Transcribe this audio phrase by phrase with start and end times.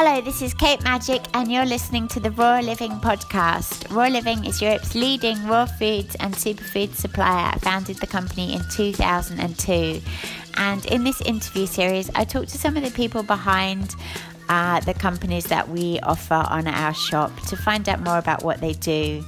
[0.00, 3.92] Hello, this is Kate Magic, and you're listening to the Raw Living podcast.
[3.92, 7.50] Raw Living is Europe's leading raw foods and superfood supplier.
[7.52, 10.00] I founded the company in 2002.
[10.54, 13.96] And in this interview series, I talked to some of the people behind
[14.48, 18.60] uh, the companies that we offer on our shop to find out more about what
[18.60, 19.24] they do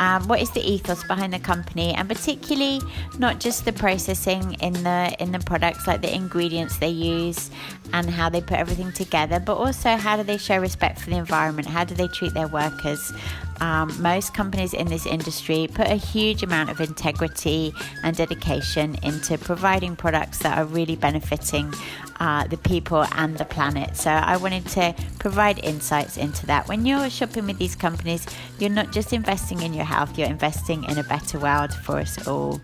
[0.00, 2.80] um, what is the ethos behind the company, and particularly
[3.18, 7.50] not just the processing in the in the products, like the ingredients they use
[7.92, 11.16] and how they put everything together, but also how do they show respect for the
[11.16, 11.66] environment?
[11.66, 13.12] How do they treat their workers?
[13.60, 17.74] Um, most companies in this industry put a huge amount of integrity
[18.04, 21.74] and dedication into providing products that are really benefiting
[22.20, 23.96] uh, the people and the planet.
[23.96, 26.68] So I wanted to provide insights into that.
[26.68, 28.26] When you're shopping with these companies,
[28.58, 32.26] you're not just investing in your health, you're investing in a better world for us
[32.26, 32.60] all.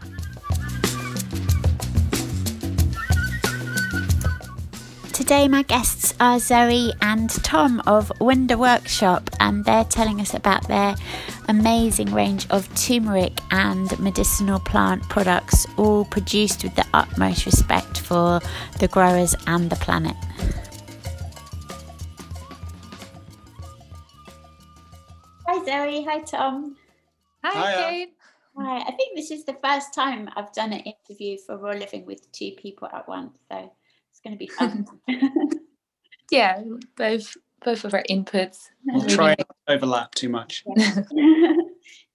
[5.25, 10.69] Today, my guests are Zoe and Tom of Wunder Workshop, and they're telling us about
[10.69, 10.95] their
[11.49, 18.39] amazing range of turmeric and medicinal plant products, all produced with the utmost respect for
[18.81, 20.15] the growers and the planet.
[25.47, 26.05] Hi, Zoe.
[26.05, 26.77] Hi, Tom.
[27.43, 27.89] Hi, Hiya.
[27.89, 28.15] Kate.
[28.59, 28.81] Hi.
[28.81, 32.31] I think this is the first time I've done an interview for Raw Living with
[32.33, 33.73] two people at once, so
[34.25, 34.87] going to be fun.
[36.31, 36.63] yeah,
[36.97, 38.69] both both of our inputs.
[38.85, 40.65] We'll try not overlap too much.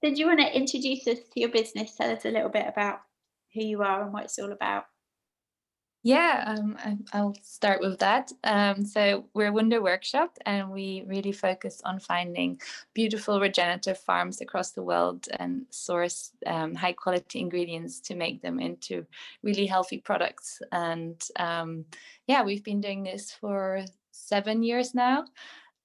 [0.02, 1.96] Did you want to introduce us to your business?
[1.96, 3.00] Tell us a little bit about
[3.54, 4.86] who you are and what it's all about.
[6.02, 6.78] Yeah, um,
[7.12, 8.32] I, will start with that.
[8.46, 12.62] Um, so we're Wunder Workshop, and we really focus on finding
[12.94, 18.62] beautiful regenerative farms across the world and source um, high quality ingredients to make them
[18.62, 19.06] into
[19.44, 20.62] really healthy products.
[20.72, 21.84] And um,
[22.28, 25.26] yeah, we've been doing this for seven years now,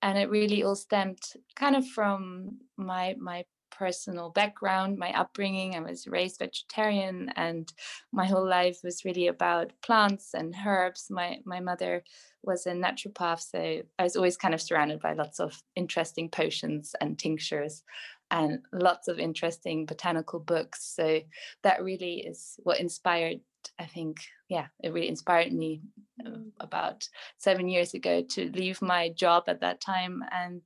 [0.00, 1.22] and it really all stemmed
[1.56, 3.44] kind of from my my
[3.79, 5.75] personal background, my upbringing.
[5.75, 7.73] I was raised vegetarian, and
[8.12, 11.07] my whole life was really about plants and herbs.
[11.11, 12.05] My my mother
[12.43, 16.95] was a naturopath, so I was always kind of surrounded by lots of interesting potions
[17.01, 17.83] and tinctures,
[18.31, 20.84] and lots of interesting botanical books.
[20.97, 21.21] So
[21.63, 23.41] that really is what inspired.
[23.79, 24.19] I think,
[24.51, 25.81] yeah, it really inspired me
[26.25, 26.31] uh,
[26.61, 27.09] about
[27.39, 30.61] seven years ago to leave my job at that time and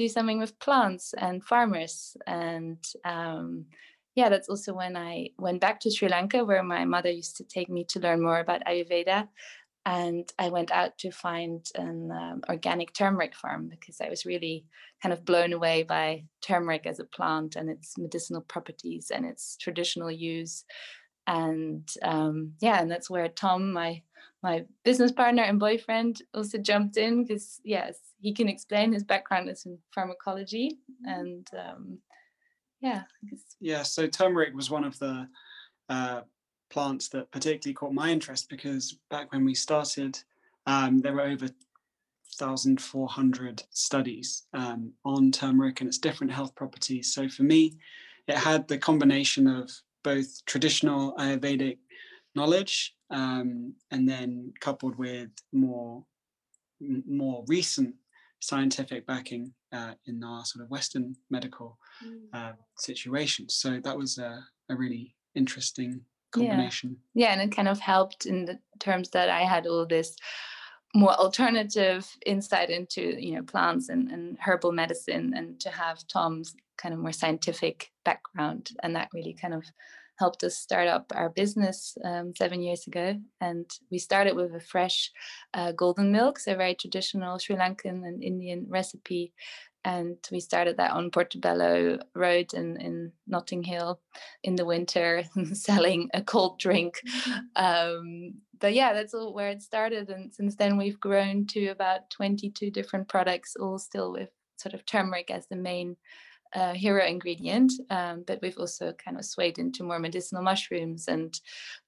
[0.00, 2.16] do something with plants and farmers.
[2.26, 3.66] And um,
[4.16, 7.44] yeah that's also when i went back to sri lanka where my mother used to
[7.44, 9.28] take me to learn more about ayurveda.
[9.86, 14.64] And i went out to find an um, organic turmeric farm because i was really
[15.02, 19.56] kind of blown away by turmeric as a plant and its medicinal properties and its
[19.56, 20.64] traditional use.
[21.26, 24.02] And um, yeah and that's where tom my
[24.42, 29.48] my business partner and boyfriend also jumped in because yes he can explain his background
[29.48, 31.98] is in pharmacology and um,
[32.80, 33.02] yeah
[33.60, 35.28] yeah so turmeric was one of the
[35.88, 36.22] uh,
[36.70, 40.18] plants that particularly caught my interest because back when we started
[40.66, 41.48] um, there were over
[42.38, 47.12] 1400 studies um, on turmeric and its different health properties.
[47.12, 47.76] So for me
[48.28, 49.70] it had the combination of
[50.02, 51.78] both traditional ayurvedic
[52.34, 56.04] knowledge um, and then coupled with more
[56.80, 57.94] more recent
[58.40, 62.20] scientific backing uh, in our sort of Western medical mm.
[62.32, 63.56] uh, situations.
[63.56, 66.00] So that was a, a really interesting
[66.32, 66.96] combination.
[67.12, 67.26] Yeah.
[67.26, 70.16] yeah, and it kind of helped in the terms that I had all this
[70.94, 76.54] more alternative insight into you know plants and, and herbal medicine and to have tom's
[76.76, 79.64] kind of more scientific background and that really kind of
[80.20, 83.16] helped us start up our business um, seven years ago.
[83.40, 85.10] And we started with a fresh
[85.54, 89.32] uh, golden milk, so a very traditional Sri Lankan and Indian recipe.
[89.82, 93.98] And we started that on Portobello Road in, in Notting Hill
[94.42, 97.00] in the winter, selling a cold drink.
[97.08, 97.64] Mm-hmm.
[97.64, 100.10] Um, but yeah, that's all where it started.
[100.10, 104.28] And since then, we've grown to about 22 different products, all still with
[104.58, 105.96] sort of turmeric as the main
[106.54, 111.40] uh, hero ingredient, um, but we've also kind of swayed into more medicinal mushrooms and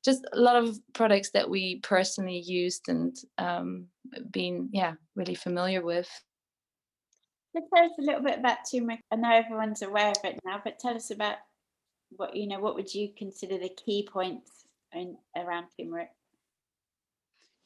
[0.05, 3.87] just a lot of products that we personally used and um,
[4.31, 6.09] been, yeah, really familiar with.
[7.55, 9.01] So tell us a little bit about turmeric.
[9.11, 11.37] I know everyone's aware of it now, but tell us about
[12.17, 12.61] what you know.
[12.61, 14.65] What would you consider the key points
[14.95, 16.09] in, around turmeric?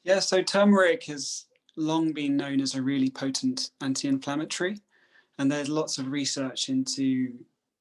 [0.03, 1.45] Yeah, so turmeric has
[1.77, 4.81] long been known as a really potent anti-inflammatory.
[5.39, 7.33] And there's lots of research into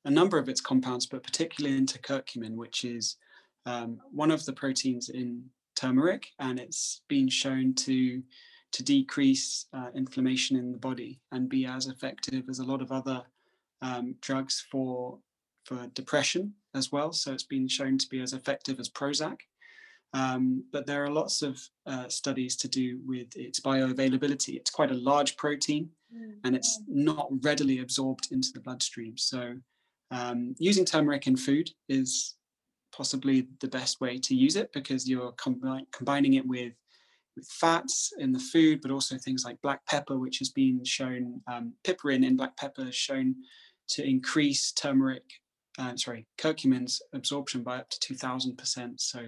[0.04, 3.16] a number of its compounds, but particularly into curcumin, which is
[3.64, 5.44] um, one of the proteins in
[5.74, 8.22] turmeric, and it's been shown to
[8.72, 12.92] to decrease uh, inflammation in the body and be as effective as a lot of
[12.92, 13.22] other
[13.80, 15.18] um, drugs for
[15.64, 17.12] for depression as well.
[17.12, 19.38] So it's been shown to be as effective as Prozac.
[20.12, 24.56] Um, but there are lots of uh, studies to do with its bioavailability.
[24.56, 29.16] It's quite a large protein mm, and it's not readily absorbed into the bloodstream.
[29.16, 29.54] So
[30.10, 32.34] um, using turmeric in food is
[32.92, 36.72] possibly the best way to use it because you're combi- combining it with
[37.36, 41.40] with fats in the food, but also things like black pepper, which has been shown,
[41.46, 43.34] um, piperine in black pepper is shown
[43.88, 45.22] to increase turmeric,
[45.78, 48.98] uh, sorry, curcumin's absorption by up to 2000%.
[48.98, 49.26] So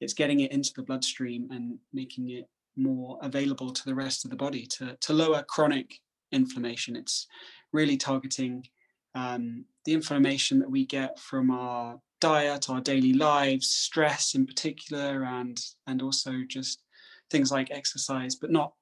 [0.00, 4.30] it's getting it into the bloodstream and making it more available to the rest of
[4.30, 6.00] the body to, to lower chronic
[6.34, 6.96] inflammation.
[6.96, 7.26] It's
[7.72, 8.66] really targeting
[9.14, 15.24] um, the inflammation that we get from our diet, our daily lives, stress in particular,
[15.24, 16.82] and and also just
[17.30, 18.72] things like exercise, but not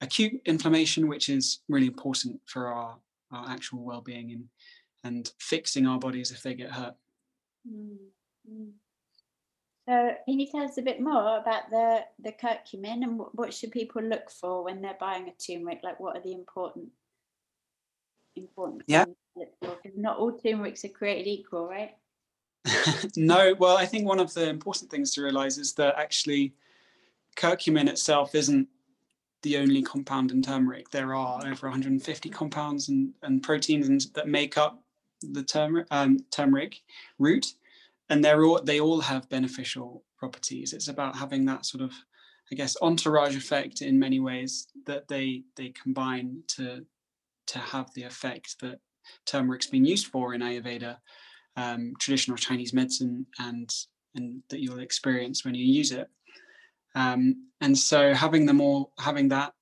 [0.00, 2.96] acute inflammation, which is really important for our,
[3.32, 4.44] our actual well-being and
[5.04, 6.94] and fixing our bodies if they get hurt.
[7.68, 8.70] Mm-hmm.
[9.86, 13.70] So, can you tell us a bit more about the the curcumin and what should
[13.70, 15.80] people look for when they're buying a turmeric?
[15.82, 16.88] Like, what are the important
[18.36, 19.04] important yeah.
[19.60, 21.92] Because not all turmerics are created equal, right?
[23.16, 26.54] no, well, I think one of the important things to realize is that actually
[27.36, 28.68] curcumin itself isn't
[29.42, 30.90] the only compound in turmeric.
[30.90, 34.82] There are over 150 compounds and, and proteins and, that make up
[35.20, 36.80] the turmeric, um, turmeric
[37.18, 37.54] root,
[38.08, 40.72] and they're all they all have beneficial properties.
[40.72, 41.92] It's about having that sort of,
[42.52, 46.84] I guess, entourage effect in many ways that they they combine to
[47.46, 48.78] to have the effect that
[49.26, 50.96] turmeric's been used for in Ayurveda,
[51.56, 53.70] um, traditional Chinese medicine, and
[54.14, 56.08] and that you'll experience when you use it.
[56.94, 59.52] Um, and so having them all, having that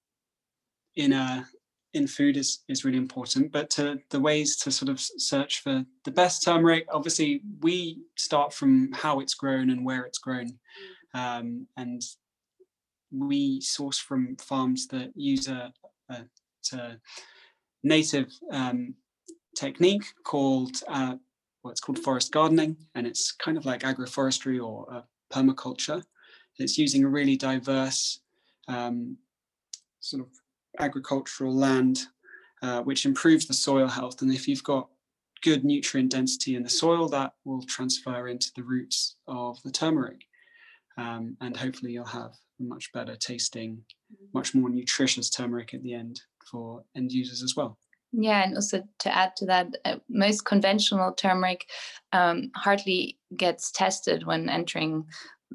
[0.96, 1.46] in a
[1.94, 3.52] in food is is really important.
[3.52, 8.52] But to the ways to sort of search for the best turmeric, obviously we start
[8.52, 10.58] from how it's grown and where it's grown,
[11.14, 12.02] um, and
[13.10, 15.72] we source from farms that use a,
[16.08, 16.24] a,
[16.72, 16.96] a
[17.82, 18.94] native um,
[19.54, 21.16] technique called uh,
[21.62, 25.02] what's called forest gardening, and it's kind of like agroforestry or uh,
[25.32, 26.02] permaculture.
[26.58, 28.20] It's using a really diverse
[28.68, 29.16] um,
[30.00, 30.28] sort of
[30.78, 32.00] agricultural land,
[32.62, 34.22] uh, which improves the soil health.
[34.22, 34.88] And if you've got
[35.42, 40.22] good nutrient density in the soil, that will transfer into the roots of the turmeric.
[40.96, 43.82] Um, and hopefully you'll have a much better tasting,
[44.34, 46.20] much more nutritious turmeric at the end
[46.50, 47.78] for end users as well.
[48.12, 51.70] Yeah, and also to add to that, uh, most conventional turmeric
[52.12, 55.06] um, hardly gets tested when entering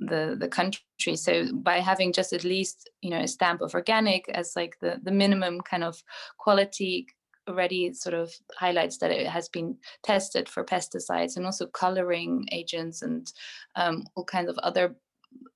[0.02, 1.16] the the country.
[1.16, 5.00] So by having just at least you know a stamp of organic as like the
[5.02, 6.02] the minimum kind of
[6.38, 7.08] quality
[7.48, 13.02] already sort of highlights that it has been tested for pesticides and also coloring agents
[13.02, 13.32] and
[13.76, 14.96] um, all kinds of other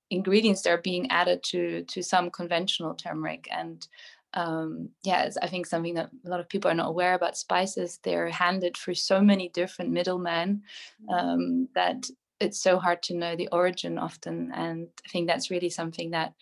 [0.10, 3.88] ingredients that are being added to to some conventional turmeric and
[4.34, 8.00] um, yeah, I think something that a lot of people are not aware about spices.
[8.02, 10.64] They're handed through so many different middlemen
[11.06, 11.14] mm.
[11.14, 12.06] um, that
[12.42, 14.52] it's so hard to know the origin often.
[14.54, 16.34] And I think that's really something that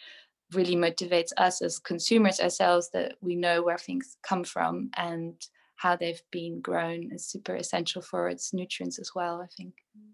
[0.53, 5.35] really motivates us as consumers ourselves that we know where things come from and
[5.75, 9.75] how they've been grown is super essential for its nutrients as well, I think.
[9.97, 10.13] Mm.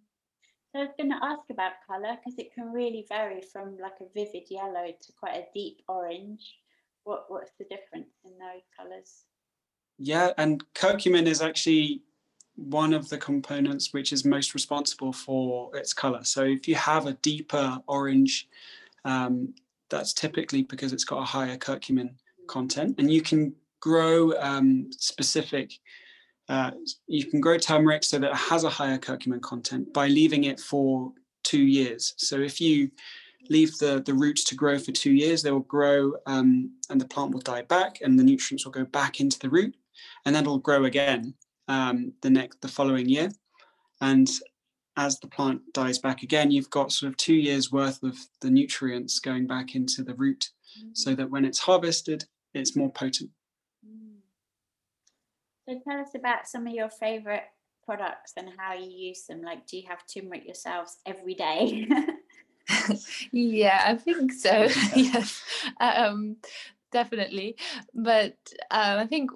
[0.71, 3.93] So I was going to ask about colour because it can really vary from like
[4.01, 6.41] a vivid yellow to quite a deep orange
[7.05, 9.23] what what's the difference in those colors
[9.97, 12.01] yeah and curcumin is actually
[12.55, 16.23] one of the components which is most responsible for its color.
[16.23, 18.47] So if you have a deeper orange
[19.03, 19.53] um,
[19.89, 22.11] that's typically because it's got a higher curcumin
[22.47, 22.95] content.
[22.97, 25.73] And you can grow um, specific
[26.47, 26.69] uh,
[27.07, 30.59] you can grow turmeric so that it has a higher curcumin content by leaving it
[30.59, 32.13] for two years.
[32.17, 32.91] So if you
[33.49, 35.41] leave the, the roots to grow for two years.
[35.41, 38.85] They will grow um, and the plant will die back and the nutrients will go
[38.85, 39.75] back into the root
[40.25, 41.33] and then it'll grow again
[41.67, 43.29] um, the next the following year.
[44.01, 44.29] And
[44.97, 48.49] as the plant dies back again, you've got sort of two years worth of the
[48.49, 50.89] nutrients going back into the root mm-hmm.
[50.93, 53.29] so that when it's harvested, it's more potent.
[53.85, 54.17] Mm.
[55.67, 57.43] So tell us about some of your favorite
[57.85, 59.41] products and how you use them.
[59.41, 61.87] Like, do you have turmeric yourselves every day?
[63.31, 64.67] yeah, I think so.
[64.95, 65.41] yes,
[65.79, 66.37] um,
[66.91, 67.57] definitely.
[67.93, 68.37] But
[68.71, 69.31] uh, I think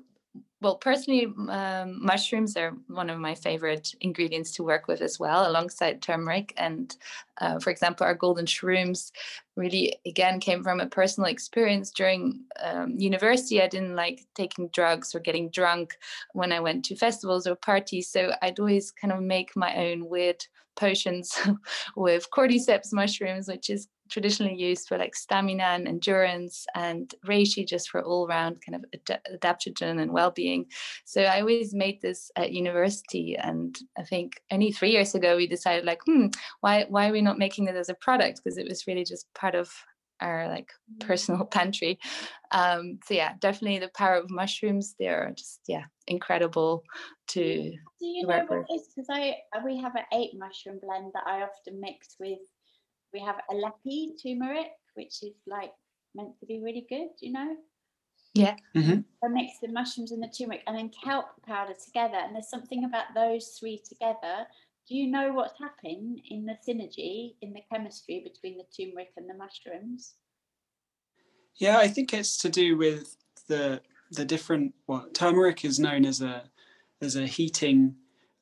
[0.62, 5.50] well, personally, um, mushrooms are one of my favorite ingredients to work with as well,
[5.50, 6.54] alongside turmeric.
[6.58, 6.94] And
[7.40, 9.12] uh, for example, our golden shrooms
[9.56, 13.62] really, again, came from a personal experience during um, university.
[13.62, 15.98] I didn't like taking drugs or getting drunk
[16.34, 18.10] when I went to festivals or parties.
[18.10, 20.44] So I'd always kind of make my own weird
[20.76, 21.40] potions
[21.96, 27.90] with cordyceps mushrooms, which is traditionally used for like stamina and endurance, and reishi just
[27.90, 30.66] for all round kind of ad- adaptogen and well being.
[31.06, 35.48] So I always made this at university, and I think only three years ago we
[35.48, 36.28] decided like, hmm,
[36.62, 38.42] why why are we not making it as a product?
[38.44, 39.72] Because it was really just part of
[40.22, 41.06] our like mm.
[41.06, 42.00] personal pantry.
[42.52, 44.96] Um, so yeah, definitely the power of mushrooms.
[45.00, 46.84] They're just yeah incredible
[47.30, 47.44] to.
[47.44, 48.88] Do you know what is?
[48.96, 52.40] Because I we have an eight mushroom blend that I often mix with
[53.14, 55.72] we have Alleppey turmeric, which is like
[56.16, 57.56] meant to be really good, you know?
[58.34, 58.56] Yeah.
[58.76, 59.00] Mm-hmm.
[59.24, 62.18] I mix the mushrooms and the turmeric and then kelp powder together.
[62.18, 64.46] And there's something about those three together.
[64.88, 69.30] Do you know what's happened in the synergy, in the chemistry between the turmeric and
[69.30, 70.14] the mushrooms?
[71.56, 76.22] Yeah, I think it's to do with the the different what turmeric is known as
[76.22, 76.50] a
[77.02, 77.96] as a heating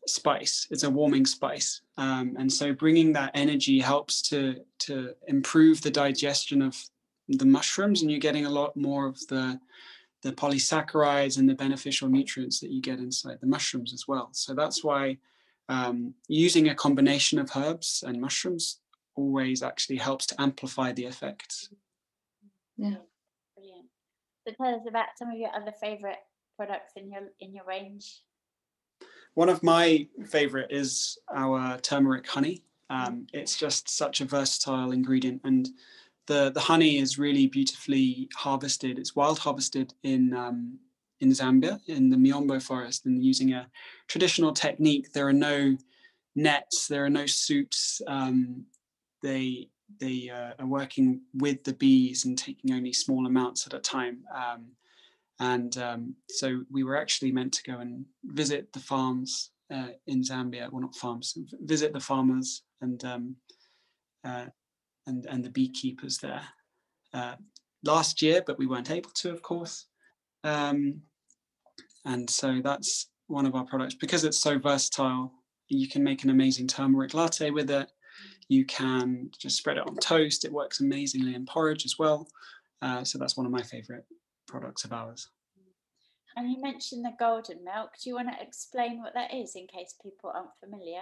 [0.09, 0.67] spice.
[0.71, 5.91] It's a warming spice, um, and so bringing that energy helps to to improve the
[5.91, 6.77] digestion of
[7.27, 9.59] the mushrooms, and you're getting a lot more of the
[10.23, 14.29] the polysaccharides and the beneficial nutrients that you get inside the mushrooms as well.
[14.31, 15.17] So that's why
[15.69, 18.79] um, using a combination of herbs and mushrooms
[19.15, 21.69] always actually helps to amplify the effects.
[22.77, 22.95] Yeah,
[23.55, 23.87] brilliant.
[24.47, 26.19] So tell us about some of your other favorite
[26.55, 28.21] products in your in your range.
[29.37, 32.63] One of my favorite is our turmeric honey.
[32.89, 35.69] Um, it's just such a versatile ingredient, and
[36.25, 38.97] the the honey is really beautifully harvested.
[38.97, 40.79] It's wild harvested in um,
[41.19, 43.67] in Zambia in the Miombo forest, and using a
[44.07, 45.13] traditional technique.
[45.13, 45.77] There are no
[46.35, 48.01] nets, there are no suits.
[48.07, 48.65] Um,
[49.21, 53.79] they they uh, are working with the bees and taking only small amounts at a
[53.79, 54.23] time.
[54.35, 54.71] Um,
[55.39, 60.21] and um, so we were actually meant to go and visit the farms uh, in
[60.21, 60.71] Zambia.
[60.71, 63.35] Well, not farms, visit the farmers and um,
[64.25, 64.45] uh,
[65.05, 66.41] and and the beekeepers there
[67.13, 67.35] uh,
[67.83, 69.85] last year, but we weren't able to, of course.
[70.43, 71.01] Um,
[72.05, 75.31] and so that's one of our products because it's so versatile.
[75.67, 77.91] You can make an amazing turmeric latte with it.
[78.47, 80.45] You can just spread it on toast.
[80.45, 82.27] It works amazingly in porridge as well.
[82.81, 84.05] Uh, so that's one of my favorite
[84.47, 85.29] products of ours.
[86.35, 87.91] And you mentioned the golden milk.
[88.01, 91.01] Do you want to explain what that is in case people aren't familiar?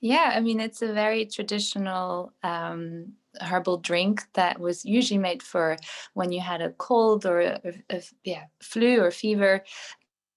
[0.00, 5.76] Yeah, I mean, it's a very traditional um, herbal drink that was usually made for
[6.14, 9.64] when you had a cold or a, a, a yeah, flu or fever.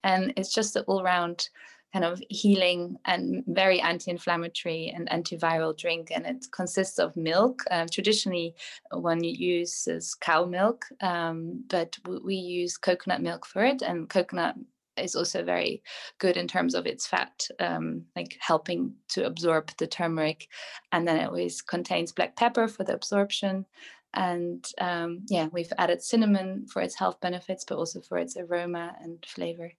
[0.03, 1.49] And it's just an all round
[1.95, 7.87] kind of healing and very anti-inflammatory and antiviral drink and it consists of milk um,
[7.87, 8.53] traditionally
[8.91, 14.55] one uses cow milk um, but we use coconut milk for it and coconut
[14.97, 15.81] is also very
[16.17, 20.47] good in terms of its fat, um, like helping to absorb the turmeric.
[20.93, 23.65] And then it always contains black pepper for the absorption.
[24.13, 28.95] And um, yeah, we've added cinnamon for its health benefits, but also for its aroma
[29.01, 29.73] and flavor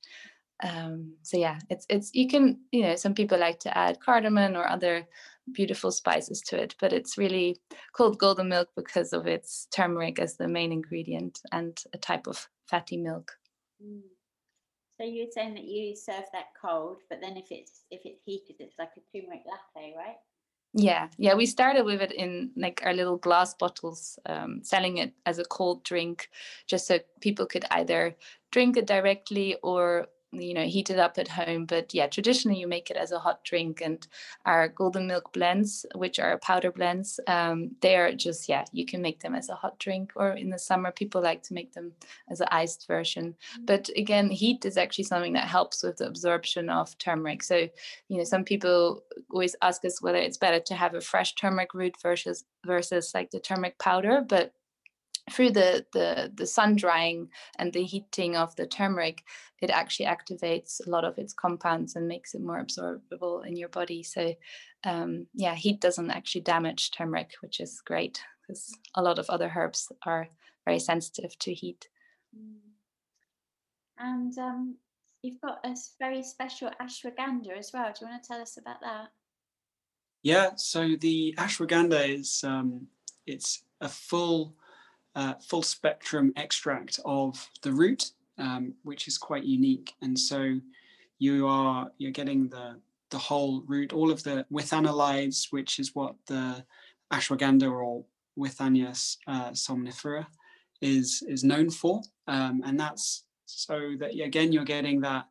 [0.62, 4.56] um, so yeah it's it's you can you know some people like to add cardamom
[4.56, 5.06] or other
[5.52, 7.56] beautiful spices to it but it's really
[7.92, 12.48] called golden milk because of its turmeric as the main ingredient and a type of
[12.66, 13.32] fatty milk
[13.84, 14.00] mm.
[14.98, 18.56] so you're saying that you serve that cold but then if it's if it's heated
[18.58, 20.16] it's like a turmeric latte right
[20.72, 25.12] yeah yeah we started with it in like our little glass bottles um, selling it
[25.26, 26.28] as a cold drink
[26.66, 28.16] just so people could either
[28.50, 32.66] drink it directly or you know heat it up at home but yeah traditionally you
[32.66, 34.09] make it as a hot drink and
[34.45, 39.21] our golden milk blends which are powder blends um, they're just yeah you can make
[39.21, 41.92] them as a hot drink or in the summer people like to make them
[42.30, 43.64] as an iced version mm-hmm.
[43.64, 47.68] but again heat is actually something that helps with the absorption of turmeric so
[48.09, 51.73] you know some people always ask us whether it's better to have a fresh turmeric
[51.73, 54.52] root versus versus like the turmeric powder but
[55.30, 57.28] through the, the, the sun drying
[57.59, 59.25] and the heating of the turmeric,
[59.61, 63.68] it actually activates a lot of its compounds and makes it more absorbable in your
[63.68, 64.02] body.
[64.02, 64.35] So,
[64.85, 69.52] um, yeah, heat doesn't actually damage turmeric, which is great because a lot of other
[69.54, 70.28] herbs are
[70.64, 71.88] very sensitive to heat.
[72.37, 72.59] Mm.
[73.99, 74.76] And um,
[75.23, 77.87] you've got a very special ashwagandha as well.
[77.87, 79.09] Do you want to tell us about that?
[80.23, 82.88] Yeah, so the ashwagandha is um,
[83.26, 84.54] it's a full
[85.16, 89.94] uh, full spectrum extract of the root um, which is quite unique.
[90.02, 90.61] And so
[91.18, 92.80] you are you're getting the
[93.11, 96.64] the whole root, all of the withanolides, which is what the
[97.12, 98.04] ashwagandha or
[98.38, 100.26] Withania uh, somnifera
[100.80, 105.26] is is known for, um, and that's so that again you're getting that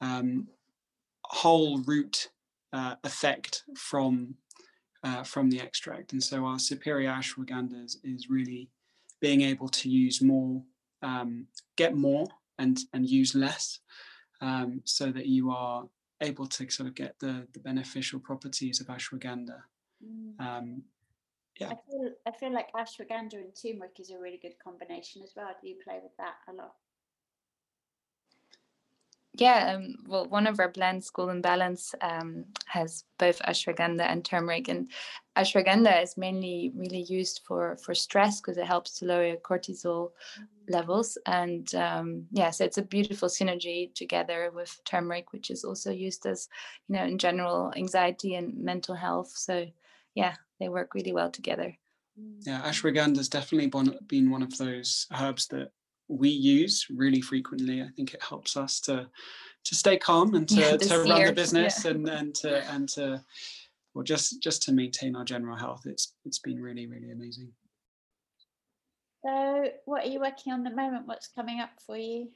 [0.00, 0.48] um,
[1.24, 2.28] whole root
[2.72, 4.34] uh, effect from
[5.04, 6.12] uh, from the extract.
[6.12, 8.68] And so our superior ashwagandha is, is really
[9.22, 10.60] being able to use more,
[11.00, 12.26] um, get more
[12.58, 13.78] and, and use less
[14.40, 15.84] um, so that you are
[16.20, 19.60] able to sort of get the, the beneficial properties of ashwagandha.
[20.04, 20.40] Mm.
[20.40, 20.82] Um,
[21.60, 21.68] yeah.
[21.68, 25.50] I feel, I feel like ashwagandha and turmeric is a really good combination as well.
[25.62, 26.74] Do you play with that a lot?
[29.34, 34.68] Yeah, um, well, one of our blends, Golden Balance, um, has both ashwagandha and turmeric.
[34.68, 34.90] And
[35.36, 40.10] ashwagandha is mainly really used for for stress because it helps to lower cortisol
[40.68, 41.16] levels.
[41.26, 46.26] And um, yeah, so it's a beautiful synergy together with turmeric, which is also used
[46.26, 46.48] as,
[46.88, 49.32] you know, in general anxiety and mental health.
[49.34, 49.66] So
[50.14, 51.74] yeah, they work really well together.
[52.42, 53.70] Yeah, ashwagandha has definitely
[54.06, 55.70] been one of those herbs that
[56.12, 57.82] we use really frequently.
[57.82, 59.08] I think it helps us to
[59.64, 61.92] to stay calm and to, yeah, to run the business yeah.
[61.92, 63.22] and and to and to
[63.94, 65.82] well just just to maintain our general health.
[65.86, 67.52] It's it's been really really amazing.
[69.24, 71.06] So, what are you working on at the moment?
[71.06, 72.28] What's coming up for you?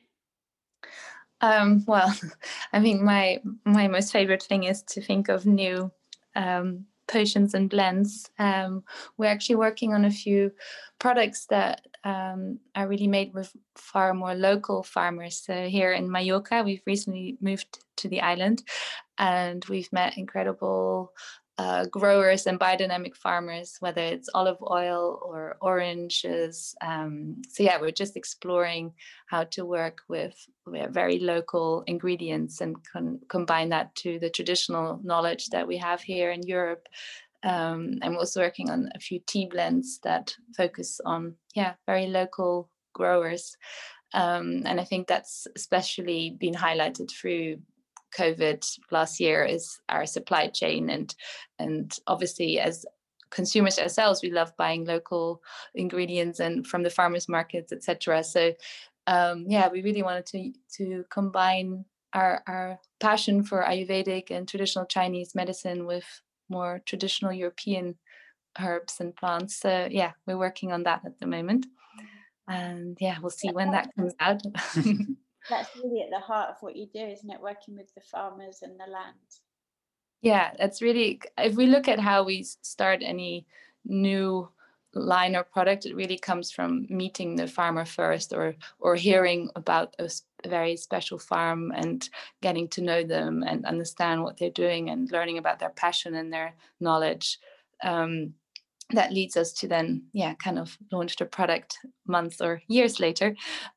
[1.41, 2.15] Um, well,
[2.73, 5.91] I think my my most favorite thing is to think of new
[6.35, 8.31] um, potions and blends.
[8.39, 8.85] Um,
[9.17, 10.53] we're actually working on a few
[10.99, 15.37] products that um, are really made with far more local farmers.
[15.37, 18.63] So here in Mallorca, we've recently moved to the island
[19.19, 21.13] and we've met incredible
[21.59, 26.75] uh, growers and biodynamic farmers, whether it's olive oil or oranges.
[26.83, 28.93] Um, so yeah, we're just exploring
[29.27, 30.35] how to work with,
[30.67, 36.33] very local ingredients and con- combine that to the traditional knowledge that we have here
[36.33, 36.89] in Europe.
[37.45, 42.69] Um, I'm also working on a few tea blends that focus on yeah very local
[42.95, 43.57] growers.
[44.13, 47.59] Um, and I think that's especially been highlighted through
[48.15, 50.91] COVID last year is our supply chain.
[50.91, 51.15] And
[51.59, 52.85] and obviously as
[53.31, 55.43] consumers ourselves we love buying local
[55.75, 58.53] ingredients and from the farmers markets etc so
[59.09, 64.87] um, yeah we really wanted to to combine our our passion for ayurvedic and traditional
[64.87, 66.05] chinese medicine with
[66.49, 67.97] more traditional european
[68.61, 69.57] herbs and plants.
[69.57, 71.67] So yeah we're working on that at the moment.
[72.49, 74.43] And yeah we'll see when that comes out
[75.49, 77.41] that's really at the heart of what you do, isn't it?
[77.41, 79.17] Working with the farmers and the land.
[80.23, 83.47] Yeah, that's really, if we look at how we start any
[83.85, 84.49] new
[84.95, 89.95] line or product, it really comes from meeting the farmer first or or hearing about
[89.99, 90.11] a
[90.49, 92.09] very special farm and
[92.41, 96.33] getting to know them and understand what they're doing and learning about their passion and
[96.33, 97.39] their knowledge.
[97.83, 98.35] Um,
[98.91, 103.35] that leads us to then yeah kind of launch the product months or years later.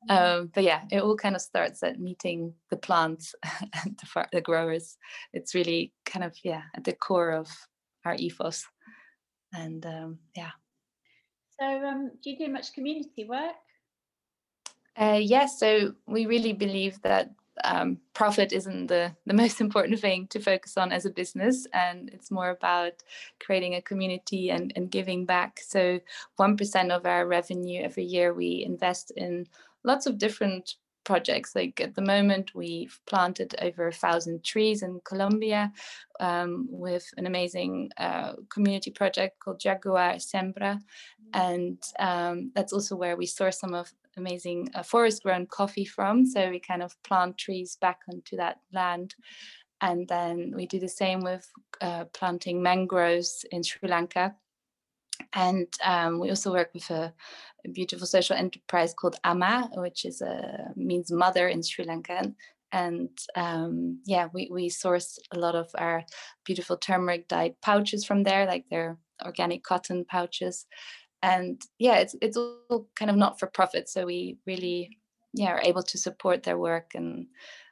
[0.10, 0.40] Mm-hmm.
[0.42, 3.34] um, but yeah it all kind of starts at meeting the plants
[3.84, 4.98] and the, far- the growers.
[5.34, 7.50] It's really kind of yeah at the core of
[8.06, 8.66] our ethos.
[9.54, 10.52] And um, yeah.
[11.60, 13.56] So um, do you do much community work?
[15.00, 17.32] Uh, yes so we really believe that
[17.64, 22.10] um, profit isn't the, the most important thing to focus on as a business and
[22.10, 22.94] it's more about
[23.40, 25.60] creating a community and, and giving back.
[25.66, 26.00] So
[26.40, 29.48] 1% of our revenue every year we invest in
[29.84, 31.56] lots of different projects.
[31.56, 35.72] Like at the moment we've planted over a thousand trees in colombia
[36.20, 40.80] um, with an amazing uh, community project called jaguar sembra.
[41.34, 46.26] And um, that's also where we source some of amazing uh, forest grown coffee from.
[46.26, 49.16] So we kind of plant trees back onto that land.
[49.82, 51.50] And then we do the same with
[51.82, 54.36] uh, planting mangroves in Sri Lanka.
[55.34, 57.14] And um, we also work with a,
[57.66, 62.34] a, beautiful social enterprise called AMA, which is a means mother in Sri Lanka.
[62.72, 66.06] And um, yeah, we, we source a lot of our
[66.46, 70.66] beautiful turmeric dyed pouches from there, like their organic cotton pouches
[71.22, 74.98] and yeah it's it's all kind of not for profit so we really
[75.34, 77.28] yeah are able to support their work and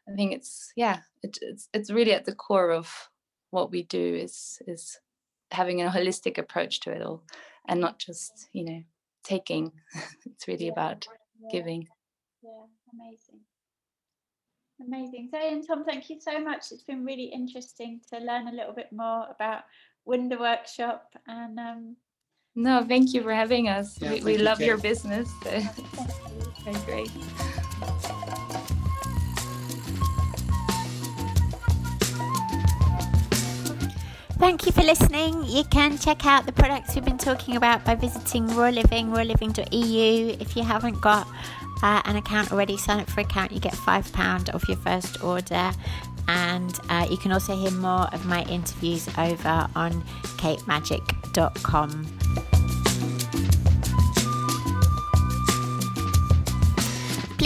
[0.09, 3.09] i think it's yeah it, it's it's really at the core of
[3.51, 4.99] what we do is is
[5.51, 7.23] having a holistic approach to it all
[7.67, 8.83] and not just you know
[9.27, 9.71] taking.
[10.25, 11.07] It's really yeah, about
[11.41, 11.49] yeah.
[11.51, 11.87] giving.
[12.43, 13.41] Yeah amazing.
[14.79, 15.29] Amazing.
[15.31, 16.71] So and tom thank you so much.
[16.71, 19.63] It's been really interesting to learn a little bit more about
[20.05, 21.95] Wunder Workshop and um,
[22.57, 24.01] no, thank you for having us.
[24.01, 24.65] Yeah, we, we you, love Kate.
[24.65, 25.29] your business.
[25.43, 27.09] Very great.
[34.39, 35.43] Thank you for listening.
[35.45, 40.37] You can check out the products we've been talking about by visiting Raw Living, rawliving.eu.
[40.39, 41.27] If you haven't got
[41.83, 43.51] uh, an account already, sign up for an account.
[43.51, 45.71] You get £5 off your first order.
[46.27, 50.01] And uh, you can also hear more of my interviews over on
[50.37, 52.46] katemagic.com.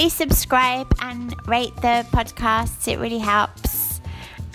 [0.02, 4.02] Please subscribe and rate the podcast, it really helps.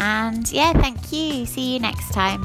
[0.00, 1.46] And yeah, thank you.
[1.46, 2.42] See you next time.